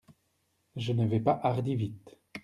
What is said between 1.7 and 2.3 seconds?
vite.